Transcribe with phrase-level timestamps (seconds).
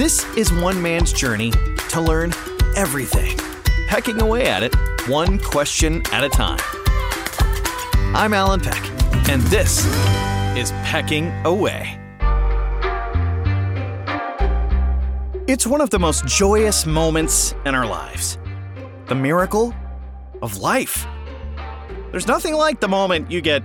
[0.00, 1.52] This is one man's journey
[1.90, 2.32] to learn
[2.74, 3.36] everything,
[3.86, 4.74] pecking away at it
[5.06, 6.58] one question at a time.
[8.16, 8.82] I'm Alan Peck,
[9.28, 9.84] and this
[10.56, 12.00] is Pecking Away.
[15.46, 18.38] It's one of the most joyous moments in our lives
[19.08, 19.74] the miracle
[20.40, 21.06] of life.
[22.10, 23.62] There's nothing like the moment you get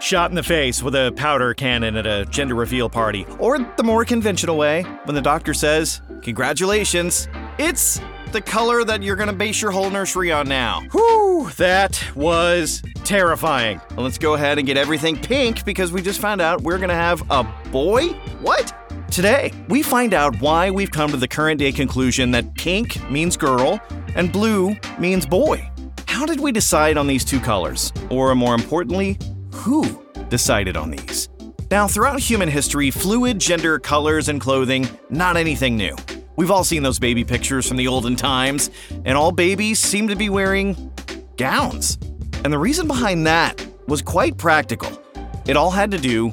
[0.00, 3.82] shot in the face with a powder cannon at a gender reveal party, or the
[3.82, 7.28] more conventional way, when the doctor says, Congratulations,
[7.58, 8.00] it's
[8.32, 10.82] the color that you're gonna base your whole nursery on now.
[10.92, 13.80] Whew, that was terrifying.
[13.94, 16.94] Well, let's go ahead and get everything pink because we just found out we're gonna
[16.94, 18.08] have a boy?
[18.40, 18.74] What?
[19.10, 23.36] Today, we find out why we've come to the current day conclusion that pink means
[23.36, 23.80] girl
[24.14, 25.70] and blue means boy.
[26.08, 27.92] How did we decide on these two colors?
[28.10, 29.18] Or more importantly,
[29.66, 31.28] who decided on these?
[31.72, 35.96] Now, throughout human history, fluid gender colors and clothing, not anything new.
[36.36, 38.70] We've all seen those baby pictures from the olden times,
[39.04, 40.92] and all babies seem to be wearing
[41.36, 41.98] gowns.
[42.44, 45.02] And the reason behind that was quite practical.
[45.48, 46.32] It all had to do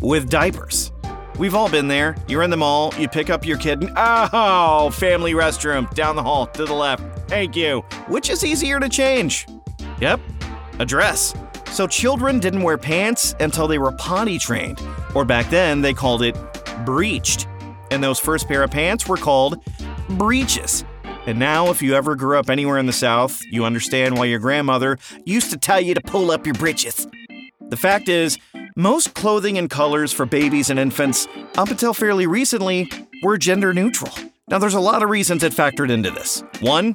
[0.00, 0.90] with diapers.
[1.38, 2.16] We've all been there.
[2.26, 6.24] You're in the mall, you pick up your kid, and oh, family restroom down the
[6.24, 7.28] hall to the left.
[7.28, 7.82] Thank you.
[8.08, 9.46] Which is easier to change?
[10.00, 10.18] Yep,
[10.80, 11.34] a dress.
[11.74, 14.80] So children didn't wear pants until they were potty trained,
[15.12, 16.38] or back then they called it
[16.84, 17.48] breeched.
[17.90, 19.58] And those first pair of pants were called
[20.10, 20.84] breeches.
[21.26, 24.38] And now, if you ever grew up anywhere in the South, you understand why your
[24.38, 27.08] grandmother used to tell you to pull up your breeches.
[27.70, 28.38] The fact is,
[28.76, 31.26] most clothing and colors for babies and infants,
[31.58, 32.88] up until fairly recently,
[33.24, 34.12] were gender neutral.
[34.46, 36.44] Now, there's a lot of reasons that factored into this.
[36.60, 36.94] One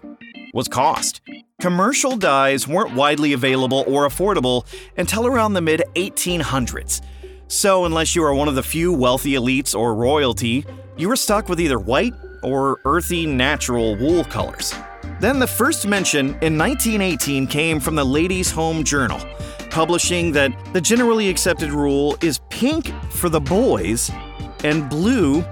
[0.53, 1.19] was cost.
[1.60, 4.66] Commercial dyes weren't widely available or affordable
[4.96, 7.02] until around the mid 1800s.
[7.50, 10.66] So, unless you were one of the few wealthy elites or royalty,
[10.96, 14.74] you were stuck with either white or earthy natural wool colors.
[15.20, 19.19] Then the first mention in 1918 came from the Ladies' Home Journal,
[19.69, 24.09] publishing that the generally accepted rule is pink for the boys
[24.64, 25.44] and blue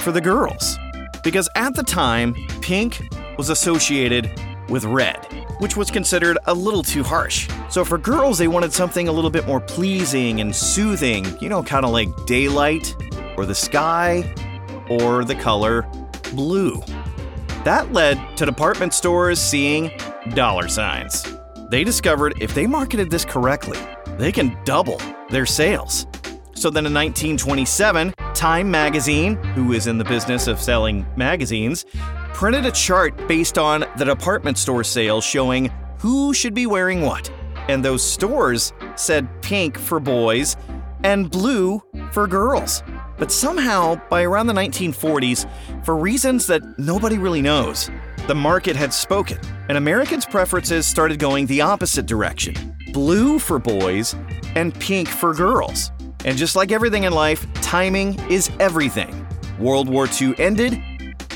[0.00, 0.76] for the girls.
[1.22, 3.00] Because at the time, pink
[3.38, 4.28] was associated
[4.68, 5.18] with red,
[5.62, 7.48] which was considered a little too harsh.
[7.70, 11.62] So for girls, they wanted something a little bit more pleasing and soothing, you know,
[11.62, 12.96] kind of like daylight
[13.36, 14.28] or the sky
[14.90, 15.88] or the color
[16.32, 16.82] blue.
[17.62, 19.92] That led to department stores seeing
[20.34, 21.24] dollar signs.
[21.70, 23.78] They discovered if they marketed this correctly,
[24.18, 26.08] they can double their sales.
[26.56, 31.84] So then in 1927, Time magazine, who is in the business of selling magazines,
[32.32, 37.30] printed a chart based on the department store sales showing who should be wearing what.
[37.68, 40.56] And those stores said pink for boys
[41.04, 42.82] and blue for girls.
[43.18, 47.90] But somehow, by around the 1940s, for reasons that nobody really knows,
[48.26, 49.38] the market had spoken,
[49.68, 52.54] and Americans' preferences started going the opposite direction
[52.92, 54.14] blue for boys
[54.54, 55.92] and pink for girls.
[56.24, 59.26] And just like everything in life, timing is everything.
[59.58, 60.80] World War II ended,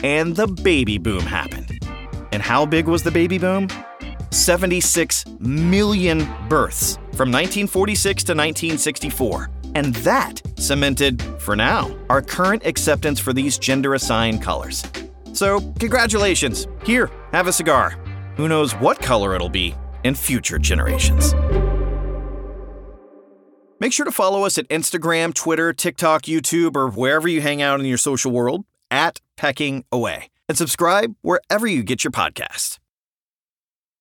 [0.02, 1.78] and the baby boom happened.
[2.32, 3.68] And how big was the baby boom?
[4.30, 9.50] 76 million births from 1946 to 1964.
[9.74, 14.82] And that cemented, for now, our current acceptance for these gender assigned colors.
[15.32, 16.66] So, congratulations.
[16.84, 17.98] Here, have a cigar.
[18.36, 19.74] Who knows what color it'll be
[20.04, 21.34] in future generations.
[23.78, 27.78] Make sure to follow us at Instagram, Twitter, TikTok, YouTube, or wherever you hang out
[27.78, 30.28] in your social world at Pecking Away.
[30.48, 32.78] And subscribe wherever you get your podcast.